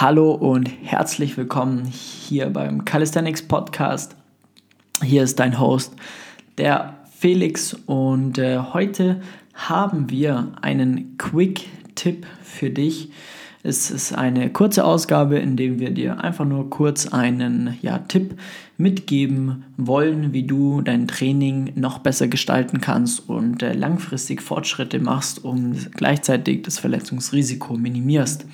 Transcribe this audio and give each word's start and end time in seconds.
Hallo 0.00 0.30
und 0.32 0.64
herzlich 0.82 1.36
willkommen 1.36 1.84
hier 1.84 2.48
beim 2.48 2.86
Calisthenics 2.86 3.42
Podcast. 3.46 4.16
Hier 5.02 5.24
ist 5.24 5.38
dein 5.38 5.60
Host, 5.60 5.92
der 6.56 6.96
Felix, 7.18 7.74
und 7.84 8.38
äh, 8.38 8.60
heute 8.72 9.20
haben 9.52 10.08
wir 10.08 10.52
einen 10.62 11.18
Quick-Tipp 11.18 12.26
für 12.42 12.70
dich. 12.70 13.10
Es 13.62 13.90
ist 13.90 14.14
eine 14.14 14.50
kurze 14.50 14.84
Ausgabe, 14.84 15.38
in 15.38 15.56
der 15.56 15.78
wir 15.78 15.90
dir 15.90 16.20
einfach 16.20 16.46
nur 16.46 16.70
kurz 16.70 17.06
einen 17.08 17.76
ja, 17.82 17.98
Tipp 17.98 18.36
mitgeben 18.78 19.64
wollen, 19.76 20.32
wie 20.32 20.44
du 20.44 20.80
dein 20.80 21.06
Training 21.06 21.72
noch 21.74 21.98
besser 21.98 22.26
gestalten 22.26 22.80
kannst 22.80 23.28
und 23.28 23.62
äh, 23.62 23.74
langfristig 23.74 24.40
Fortschritte 24.40 24.98
machst, 24.98 25.44
um 25.44 25.74
gleichzeitig 25.94 26.62
das 26.62 26.78
Verletzungsrisiko 26.78 27.76
minimierst. 27.76 28.46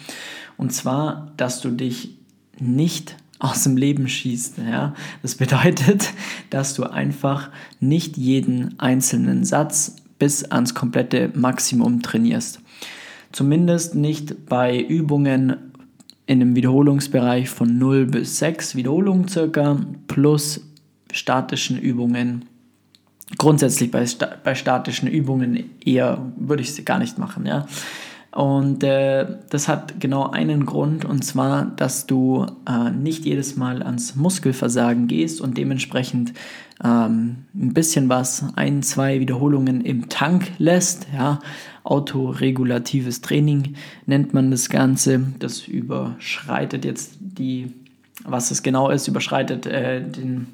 Und 0.56 0.72
zwar, 0.72 1.30
dass 1.36 1.60
du 1.60 1.70
dich 1.70 2.16
nicht 2.58 3.16
aus 3.38 3.62
dem 3.62 3.76
Leben 3.76 4.08
schießt. 4.08 4.58
Ja? 4.58 4.94
Das 5.22 5.36
bedeutet, 5.36 6.12
dass 6.50 6.74
du 6.74 6.82
einfach 6.82 7.50
nicht 7.78 8.16
jeden 8.16 8.78
einzelnen 8.80 9.44
Satz 9.44 9.96
bis 10.18 10.44
ans 10.44 10.74
komplette 10.74 11.30
Maximum 11.34 12.02
trainierst. 12.02 12.60
Zumindest 13.36 13.94
nicht 13.94 14.46
bei 14.46 14.80
Übungen 14.80 15.74
in 16.24 16.40
einem 16.40 16.56
Wiederholungsbereich 16.56 17.50
von 17.50 17.76
0 17.76 18.06
bis 18.06 18.38
6 18.38 18.76
Wiederholungen 18.76 19.28
circa 19.28 19.78
plus 20.06 20.62
statischen 21.12 21.78
Übungen. 21.78 22.46
Grundsätzlich 23.36 23.90
bei, 23.90 24.06
bei 24.42 24.54
statischen 24.54 25.06
Übungen 25.06 25.68
eher 25.84 26.32
würde 26.38 26.62
ich 26.62 26.72
sie 26.72 26.82
gar 26.82 26.98
nicht 26.98 27.18
machen. 27.18 27.44
Ja? 27.44 27.66
Und 28.36 28.84
äh, 28.84 29.26
das 29.48 29.66
hat 29.66 29.98
genau 29.98 30.28
einen 30.28 30.66
Grund, 30.66 31.06
und 31.06 31.24
zwar, 31.24 31.64
dass 31.64 32.06
du 32.06 32.44
äh, 32.68 32.90
nicht 32.90 33.24
jedes 33.24 33.56
Mal 33.56 33.82
ans 33.82 34.14
Muskelversagen 34.14 35.08
gehst 35.08 35.40
und 35.40 35.56
dementsprechend 35.56 36.34
ähm, 36.84 37.46
ein 37.54 37.72
bisschen 37.72 38.10
was, 38.10 38.44
ein, 38.54 38.82
zwei 38.82 39.20
Wiederholungen 39.20 39.80
im 39.80 40.10
Tank 40.10 40.52
lässt. 40.58 41.06
Ja, 41.14 41.38
autoregulatives 41.82 43.22
Training 43.22 43.74
nennt 44.04 44.34
man 44.34 44.50
das 44.50 44.68
Ganze. 44.68 45.32
Das 45.38 45.66
überschreitet 45.66 46.84
jetzt 46.84 47.16
die, 47.18 47.72
was 48.22 48.50
es 48.50 48.62
genau 48.62 48.90
ist, 48.90 49.08
überschreitet 49.08 49.64
äh, 49.64 50.02
den, 50.02 50.48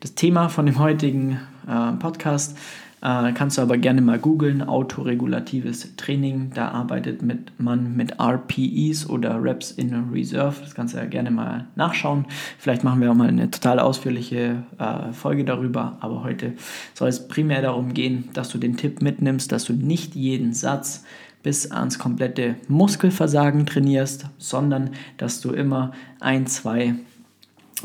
das 0.00 0.14
Thema 0.14 0.50
von 0.50 0.66
dem 0.66 0.78
heutigen 0.78 1.40
äh, 1.66 1.92
Podcast. 1.92 2.58
Äh, 3.02 3.32
kannst 3.32 3.58
du 3.58 3.62
aber 3.62 3.78
gerne 3.78 4.00
mal 4.00 4.18
googeln, 4.18 4.62
autoregulatives 4.62 5.96
Training. 5.96 6.52
Da 6.54 6.68
arbeitet 6.68 7.20
mit, 7.22 7.58
man 7.58 7.96
mit 7.96 8.20
RPEs 8.20 9.08
oder 9.10 9.42
Reps 9.42 9.72
in 9.72 9.92
Reserve. 10.12 10.60
Das 10.62 10.74
kannst 10.74 10.94
du 10.94 10.98
ja 10.98 11.06
gerne 11.06 11.32
mal 11.32 11.66
nachschauen. 11.74 12.26
Vielleicht 12.58 12.84
machen 12.84 13.00
wir 13.00 13.10
auch 13.10 13.16
mal 13.16 13.28
eine 13.28 13.50
total 13.50 13.80
ausführliche 13.80 14.62
äh, 14.78 15.12
Folge 15.12 15.44
darüber. 15.44 15.96
Aber 16.00 16.22
heute 16.22 16.52
soll 16.94 17.08
es 17.08 17.26
primär 17.26 17.60
darum 17.60 17.92
gehen, 17.92 18.28
dass 18.34 18.50
du 18.50 18.58
den 18.58 18.76
Tipp 18.76 19.02
mitnimmst, 19.02 19.50
dass 19.50 19.64
du 19.64 19.72
nicht 19.72 20.14
jeden 20.14 20.54
Satz 20.54 21.04
bis 21.42 21.72
ans 21.72 21.98
komplette 21.98 22.54
Muskelversagen 22.68 23.66
trainierst, 23.66 24.26
sondern 24.38 24.90
dass 25.16 25.40
du 25.40 25.50
immer 25.50 25.90
ein, 26.20 26.46
zwei, 26.46 26.94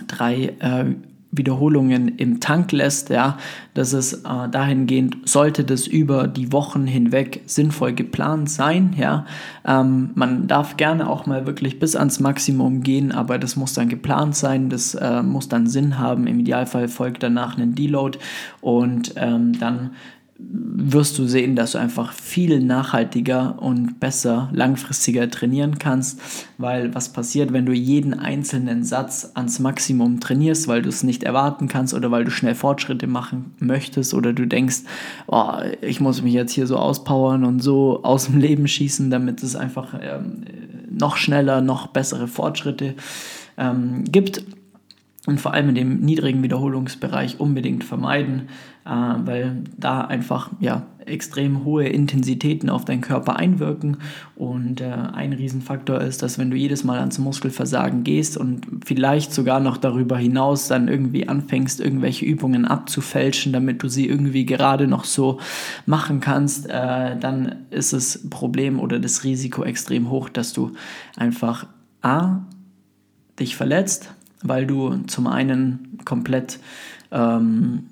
drei 0.07 0.53
äh, 0.59 0.93
Wiederholungen 1.31 2.17
im 2.17 2.39
Tank 2.39 2.71
lässt, 2.71 3.09
ja, 3.09 3.37
dass 3.73 3.93
es 3.93 4.13
äh, 4.13 4.49
dahingehend 4.49 5.17
sollte 5.27 5.63
das 5.63 5.85
über 5.85 6.27
die 6.27 6.51
Wochen 6.51 6.87
hinweg 6.87 7.41
sinnvoll 7.45 7.93
geplant 7.93 8.49
sein, 8.49 8.95
ja. 8.97 9.25
Ähm, 9.65 10.11
man 10.15 10.47
darf 10.47 10.77
gerne 10.77 11.09
auch 11.09 11.25
mal 11.25 11.45
wirklich 11.45 11.79
bis 11.79 11.95
ans 11.95 12.19
Maximum 12.19 12.81
gehen, 12.81 13.11
aber 13.11 13.37
das 13.37 13.55
muss 13.55 13.73
dann 13.73 13.89
geplant 13.89 14.35
sein, 14.35 14.69
das 14.69 14.95
äh, 14.95 15.21
muss 15.21 15.49
dann 15.49 15.67
Sinn 15.67 15.99
haben. 15.99 16.27
Im 16.27 16.39
Idealfall 16.39 16.87
folgt 16.87 17.23
danach 17.23 17.57
ein 17.57 17.75
Deload 17.75 18.19
und 18.61 19.13
ähm, 19.17 19.57
dann 19.59 19.91
wirst 20.39 21.17
du 21.17 21.25
sehen, 21.25 21.55
dass 21.55 21.71
du 21.71 21.79
einfach 21.79 22.13
viel 22.13 22.59
nachhaltiger 22.61 23.59
und 23.59 23.99
besser, 23.99 24.49
langfristiger 24.53 25.29
trainieren 25.31 25.79
kannst, 25.79 26.21
weil 26.59 26.93
was 26.93 27.11
passiert, 27.11 27.53
wenn 27.53 27.65
du 27.65 27.73
jeden 27.73 28.13
einzelnen 28.13 28.83
Satz 28.83 29.31
ans 29.33 29.59
Maximum 29.59 30.19
trainierst, 30.19 30.67
weil 30.67 30.83
du 30.83 30.89
es 30.89 31.01
nicht 31.01 31.23
erwarten 31.23 31.67
kannst 31.67 31.95
oder 31.95 32.11
weil 32.11 32.23
du 32.23 32.31
schnell 32.31 32.53
Fortschritte 32.53 33.07
machen 33.07 33.55
möchtest 33.59 34.13
oder 34.13 34.31
du 34.31 34.45
denkst, 34.45 34.81
oh, 35.25 35.53
ich 35.81 35.99
muss 35.99 36.21
mich 36.21 36.33
jetzt 36.33 36.51
hier 36.51 36.67
so 36.67 36.77
auspowern 36.77 37.43
und 37.43 37.61
so 37.61 38.03
aus 38.03 38.25
dem 38.25 38.37
Leben 38.37 38.67
schießen, 38.67 39.09
damit 39.09 39.41
es 39.41 39.55
einfach 39.55 39.95
ähm, 39.99 40.43
noch 40.91 41.17
schneller, 41.17 41.61
noch 41.61 41.87
bessere 41.87 42.27
Fortschritte 42.27 42.93
ähm, 43.57 44.03
gibt 44.05 44.43
und 45.27 45.41
vor 45.41 45.53
allem 45.53 45.69
in 45.69 45.75
dem 45.75 45.99
niedrigen 45.99 46.41
Wiederholungsbereich 46.41 47.41
unbedingt 47.41 47.83
vermeiden, 47.83 48.47
äh, 48.85 48.89
weil 48.89 49.61
da 49.75 49.99
einfach 50.01 50.51
ja, 50.61 50.85
extrem 51.05 51.65
hohe 51.65 51.85
Intensitäten 51.85 52.69
auf 52.69 52.85
deinen 52.85 53.01
Körper 53.01 53.35
einwirken. 53.35 53.97
Und 54.37 54.79
äh, 54.79 54.85
ein 54.85 55.33
Riesenfaktor 55.33 55.99
ist, 55.99 56.23
dass 56.23 56.39
wenn 56.39 56.49
du 56.49 56.55
jedes 56.55 56.85
Mal 56.85 56.99
ans 56.99 57.19
Muskelversagen 57.19 58.05
gehst 58.05 58.37
und 58.37 58.65
vielleicht 58.85 59.33
sogar 59.33 59.59
noch 59.59 59.75
darüber 59.75 60.17
hinaus 60.17 60.69
dann 60.69 60.87
irgendwie 60.87 61.27
anfängst, 61.27 61.81
irgendwelche 61.81 62.25
Übungen 62.25 62.63
abzufälschen, 62.63 63.51
damit 63.51 63.83
du 63.83 63.89
sie 63.89 64.07
irgendwie 64.07 64.45
gerade 64.45 64.87
noch 64.87 65.03
so 65.03 65.41
machen 65.85 66.21
kannst, 66.21 66.69
äh, 66.69 67.19
dann 67.19 67.65
ist 67.69 67.91
das 67.91 68.29
Problem 68.29 68.79
oder 68.79 68.97
das 68.99 69.25
Risiko 69.25 69.65
extrem 69.65 70.09
hoch, 70.09 70.29
dass 70.29 70.53
du 70.53 70.71
einfach 71.17 71.67
A, 72.01 72.45
dich 73.37 73.57
verletzt, 73.57 74.13
weil 74.43 74.67
du 74.67 74.97
zum 75.07 75.27
einen 75.27 75.99
komplett, 76.05 76.59
ähm, 77.11 77.87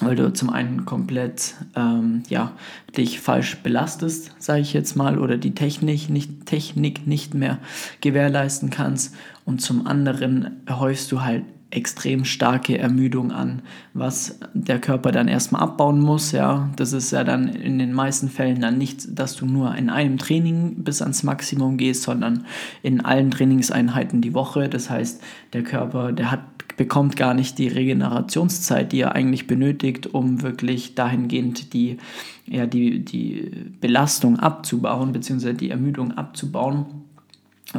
weil 0.00 0.16
du 0.16 0.32
zum 0.32 0.50
einen 0.50 0.84
komplett, 0.84 1.54
ähm, 1.76 2.22
ja, 2.28 2.52
dich 2.96 3.20
falsch 3.20 3.56
belastest, 3.62 4.32
sage 4.38 4.60
ich 4.60 4.72
jetzt 4.72 4.96
mal, 4.96 5.18
oder 5.18 5.36
die 5.36 5.54
Technik 5.54 6.10
nicht, 6.10 6.46
Technik 6.46 7.06
nicht 7.06 7.34
mehr 7.34 7.58
gewährleisten 8.00 8.70
kannst. 8.70 9.14
Und 9.44 9.60
zum 9.60 9.86
anderen 9.86 10.62
erhäufst 10.66 11.12
du 11.12 11.22
halt 11.22 11.44
extrem 11.74 12.24
starke 12.24 12.78
Ermüdung 12.78 13.32
an, 13.32 13.62
was 13.92 14.38
der 14.54 14.80
Körper 14.80 15.12
dann 15.12 15.28
erstmal 15.28 15.62
abbauen 15.62 16.00
muss. 16.00 16.32
Ja, 16.32 16.70
das 16.76 16.92
ist 16.92 17.10
ja 17.10 17.24
dann 17.24 17.48
in 17.48 17.78
den 17.78 17.92
meisten 17.92 18.28
Fällen 18.28 18.60
dann 18.60 18.78
nicht, 18.78 19.18
dass 19.18 19.36
du 19.36 19.46
nur 19.46 19.74
in 19.74 19.90
einem 19.90 20.18
Training 20.18 20.84
bis 20.84 21.02
ans 21.02 21.22
Maximum 21.22 21.76
gehst, 21.76 22.02
sondern 22.02 22.44
in 22.82 23.00
allen 23.00 23.30
Trainingseinheiten 23.30 24.20
die 24.20 24.34
Woche. 24.34 24.68
Das 24.68 24.90
heißt, 24.90 25.22
der 25.52 25.62
Körper, 25.62 26.12
der 26.12 26.30
hat 26.30 26.40
bekommt 26.76 27.16
gar 27.16 27.34
nicht 27.34 27.58
die 27.58 27.68
Regenerationszeit, 27.68 28.92
die 28.92 29.00
er 29.00 29.14
eigentlich 29.14 29.46
benötigt, 29.46 30.12
um 30.12 30.42
wirklich 30.42 30.94
dahingehend 30.94 31.72
die, 31.72 31.98
ja, 32.46 32.66
die, 32.66 33.04
die 33.04 33.50
Belastung 33.80 34.38
abzubauen, 34.38 35.12
beziehungsweise 35.12 35.54
die 35.54 35.70
Ermüdung 35.70 36.12
abzubauen. 36.12 37.03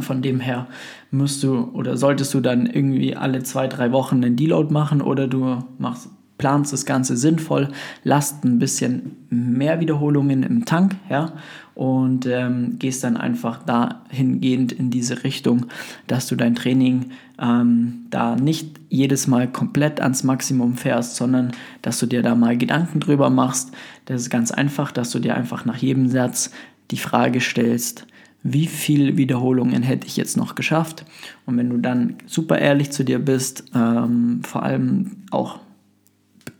Von 0.01 0.22
dem 0.22 0.39
her 0.39 0.67
musst 1.11 1.44
du 1.44 1.69
oder 1.73 1.97
solltest 1.97 2.33
du 2.33 2.41
dann 2.41 2.66
irgendwie 2.66 3.16
alle 3.16 3.44
zwei, 3.44 3.67
drei 3.67 3.91
Wochen 3.91 4.23
einen 4.23 4.35
Deload 4.35 4.73
machen 4.73 5.01
oder 5.01 5.28
du 5.28 5.63
machst, 5.78 6.09
planst 6.38 6.73
das 6.73 6.85
Ganze 6.85 7.16
sinnvoll, 7.16 7.69
lasst 8.03 8.44
ein 8.44 8.59
bisschen 8.59 9.16
mehr 9.29 9.79
Wiederholungen 9.79 10.44
im 10.44 10.66
Tank, 10.66 10.95
ja, 11.09 11.34
und 11.75 12.25
ähm, 12.25 12.78
gehst 12.79 13.03
dann 13.03 13.17
einfach 13.17 13.63
dahingehend 13.63 14.72
in 14.72 14.89
diese 14.89 15.23
Richtung, 15.23 15.67
dass 16.07 16.28
du 16.28 16.35
dein 16.35 16.55
Training 16.55 17.11
ähm, 17.39 18.05
da 18.09 18.35
nicht 18.35 18.79
jedes 18.89 19.28
Mal 19.28 19.51
komplett 19.51 20.00
ans 20.01 20.23
Maximum 20.23 20.75
fährst, 20.75 21.17
sondern 21.17 21.51
dass 21.81 22.00
du 22.00 22.05
dir 22.05 22.22
da 22.22 22.35
mal 22.35 22.57
Gedanken 22.57 23.00
drüber 23.01 23.29
machst. 23.29 23.72
Das 24.05 24.22
ist 24.22 24.29
ganz 24.29 24.51
einfach, 24.51 24.91
dass 24.91 25.11
du 25.11 25.19
dir 25.19 25.35
einfach 25.35 25.66
nach 25.66 25.78
jedem 25.78 26.07
Satz 26.07 26.51
die 26.91 26.97
Frage 26.97 27.41
stellst, 27.41 28.07
wie 28.47 28.67
viele 28.67 29.17
Wiederholungen 29.17 29.81
hätte 29.81 30.06
ich 30.06 30.17
jetzt 30.17 30.38
noch 30.38 30.53
geschafft. 30.53 31.03
Und 31.47 31.58
wenn 31.58 31.72
du 31.72 31.78
dann 31.78 32.14
super 32.28 32.59
ehrlich 32.59 32.91
zu 32.91 33.03
dir 33.03 33.17
bist, 33.17 33.64
ähm, 33.73 34.41
vor 34.43 34.61
allem 34.61 35.23
auch 35.31 35.59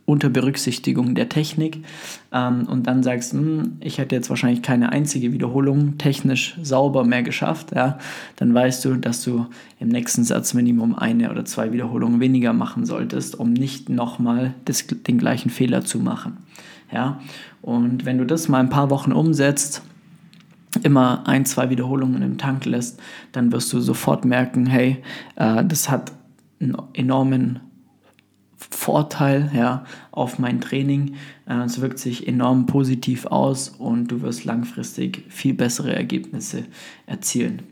unter 0.04 0.28
Berücksichtigung 0.28 1.14
der 1.14 1.28
Technik 1.28 1.84
ähm, 2.32 2.66
und 2.68 2.88
dann 2.88 3.04
sagst, 3.04 3.34
hm, 3.34 3.76
ich 3.78 3.98
hätte 3.98 4.16
jetzt 4.16 4.30
wahrscheinlich 4.30 4.62
keine 4.62 4.90
einzige 4.90 5.32
Wiederholung 5.32 5.96
technisch 5.96 6.56
sauber 6.60 7.04
mehr 7.04 7.22
geschafft, 7.22 7.70
ja, 7.72 7.98
dann 8.34 8.52
weißt 8.52 8.84
du, 8.84 8.96
dass 8.96 9.22
du 9.22 9.46
im 9.78 9.86
nächsten 9.88 10.24
Satz 10.24 10.54
Minimum 10.54 10.96
eine 10.96 11.30
oder 11.30 11.44
zwei 11.44 11.72
Wiederholungen 11.72 12.18
weniger 12.18 12.52
machen 12.52 12.84
solltest, 12.84 13.38
um 13.38 13.52
nicht 13.52 13.88
nochmal 13.88 14.54
den 15.06 15.18
gleichen 15.18 15.50
Fehler 15.50 15.84
zu 15.84 16.00
machen. 16.00 16.38
Ja, 16.92 17.20
und 17.62 18.04
wenn 18.04 18.18
du 18.18 18.24
das 18.24 18.48
mal 18.48 18.58
ein 18.58 18.70
paar 18.70 18.90
Wochen 18.90 19.12
umsetzt, 19.12 19.82
immer 20.82 21.26
ein, 21.26 21.44
zwei 21.44 21.70
Wiederholungen 21.70 22.22
im 22.22 22.38
Tank 22.38 22.64
lässt, 22.64 23.00
dann 23.32 23.52
wirst 23.52 23.72
du 23.72 23.80
sofort 23.80 24.24
merken, 24.24 24.66
hey, 24.66 25.02
äh, 25.36 25.64
das 25.64 25.90
hat 25.90 26.12
einen 26.60 26.76
enormen 26.94 27.60
Vorteil 28.56 29.50
ja, 29.54 29.84
auf 30.10 30.38
mein 30.38 30.60
Training. 30.60 31.14
Äh, 31.46 31.64
es 31.64 31.80
wirkt 31.80 31.98
sich 31.98 32.26
enorm 32.26 32.66
positiv 32.66 33.26
aus 33.26 33.68
und 33.68 34.08
du 34.08 34.22
wirst 34.22 34.44
langfristig 34.44 35.24
viel 35.28 35.54
bessere 35.54 35.94
Ergebnisse 35.94 36.64
erzielen. 37.06 37.62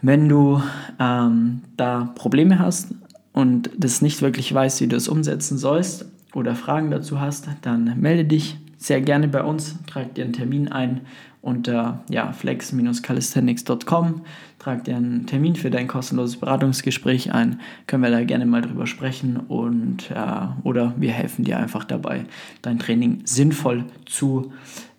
Wenn 0.00 0.28
du 0.28 0.62
ähm, 0.98 1.62
da 1.76 2.12
Probleme 2.14 2.58
hast 2.58 2.94
und 3.32 3.70
das 3.76 4.00
nicht 4.00 4.22
wirklich 4.22 4.52
weißt, 4.52 4.80
wie 4.80 4.86
du 4.86 4.96
es 4.96 5.08
umsetzen 5.08 5.58
sollst 5.58 6.06
oder 6.34 6.54
Fragen 6.54 6.90
dazu 6.90 7.20
hast, 7.20 7.48
dann 7.62 8.00
melde 8.00 8.24
dich 8.24 8.58
sehr 8.76 9.00
gerne 9.00 9.28
bei 9.28 9.42
uns, 9.42 9.76
trag 9.86 10.14
dir 10.14 10.24
einen 10.24 10.32
Termin 10.32 10.68
ein 10.68 11.02
unter 11.48 12.04
ja, 12.10 12.32
flex-calisthenics.com, 12.32 14.20
trag 14.58 14.84
dir 14.84 14.96
einen 14.96 15.26
Termin 15.26 15.56
für 15.56 15.70
dein 15.70 15.88
kostenloses 15.88 16.36
Beratungsgespräch 16.36 17.32
ein, 17.32 17.60
können 17.86 18.02
wir 18.02 18.10
da 18.10 18.22
gerne 18.22 18.46
mal 18.46 18.60
drüber 18.62 18.86
sprechen 18.86 19.36
und 19.36 20.10
äh, 20.10 20.46
oder 20.62 20.94
wir 20.96 21.10
helfen 21.10 21.44
dir 21.44 21.58
einfach 21.58 21.84
dabei, 21.84 22.26
dein 22.62 22.78
Training 22.78 23.22
sinnvoll 23.24 23.84
zu 24.04 24.52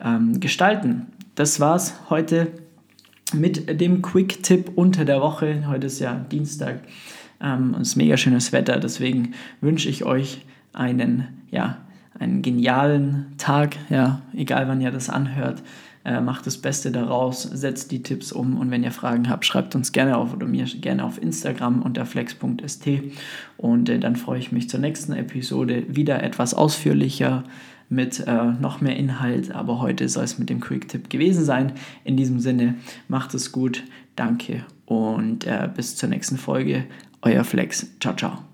ähm, 0.04 0.40
gestalten. 0.40 1.07
Das 1.36 1.60
war's 1.60 1.94
heute 2.10 2.48
mit 3.34 3.80
dem 3.80 4.01
Quick-Tipp 4.01 4.72
unter 4.75 5.06
der 5.06 5.22
Woche. 5.22 5.68
Heute 5.68 5.88
ist 5.88 6.00
ja 6.00 6.16
Dienstag. 6.16 6.81
Ähm, 7.42 7.75
es 7.80 7.90
ist 7.90 7.96
mega 7.96 8.18
schönes 8.18 8.51
Wetter, 8.51 8.80
deswegen 8.80 9.34
wünsche 9.62 9.88
ich 9.88 10.04
euch 10.04 10.46
einen, 10.74 11.28
ja, 11.51 11.78
einen 12.18 12.42
genialen 12.42 13.34
Tag, 13.38 13.78
ja, 13.90 14.22
egal 14.36 14.68
wann 14.68 14.81
ihr 14.81 14.92
das 14.92 15.10
anhört. 15.10 15.62
Äh, 16.09 16.21
macht 16.21 16.47
das 16.47 16.57
Beste 16.57 16.91
daraus, 16.91 17.44
setzt 17.44 17.91
die 17.91 18.01
Tipps 18.01 18.31
um 18.31 18.57
und 18.57 18.71
wenn 18.71 18.83
ihr 18.83 18.91
Fragen 18.91 19.29
habt, 19.29 19.45
schreibt 19.45 19.75
uns 19.75 19.91
gerne 19.91 20.17
auf 20.17 20.33
oder 20.33 20.47
mir 20.47 20.65
gerne 20.65 21.03
auf 21.03 21.21
Instagram 21.21 21.83
unter 21.83 22.03
flex.st 22.03 22.88
und 23.57 23.89
äh, 23.89 24.00
dann 24.00 24.15
freue 24.15 24.39
ich 24.39 24.51
mich 24.51 24.67
zur 24.71 24.79
nächsten 24.79 25.13
Episode 25.13 25.83
wieder 25.88 26.23
etwas 26.23 26.56
ausführlicher 26.56 27.44
mit 27.89 28.25
äh, 28.25 28.44
noch 28.59 28.81
mehr 28.81 28.97
Inhalt, 28.97 29.51
aber 29.51 29.81
heute 29.81 30.09
soll 30.09 30.23
es 30.23 30.39
mit 30.39 30.50
dem 30.50 30.61
Quick-Tipp 30.61 31.11
gewesen 31.11 31.45
sein. 31.45 31.73
In 32.03 32.17
diesem 32.17 32.39
Sinne, 32.39 32.75
macht 33.07 33.35
es 33.35 33.51
gut, 33.51 33.83
danke 34.15 34.65
und 34.88 35.45
äh, 35.45 35.69
bis 35.71 35.95
zur 35.95 36.09
nächsten 36.09 36.38
Folge. 36.38 36.85
Euer 37.21 37.44
Flex. 37.44 37.85
Ciao, 38.00 38.15
ciao. 38.15 38.49